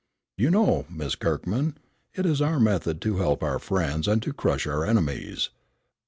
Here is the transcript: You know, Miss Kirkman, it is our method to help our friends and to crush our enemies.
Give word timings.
You 0.35 0.49
know, 0.49 0.87
Miss 0.89 1.13
Kirkman, 1.13 1.77
it 2.15 2.25
is 2.25 2.41
our 2.41 2.59
method 2.59 3.01
to 3.01 3.17
help 3.17 3.43
our 3.43 3.59
friends 3.59 4.07
and 4.07 4.19
to 4.23 4.33
crush 4.33 4.65
our 4.65 4.83
enemies. 4.83 5.51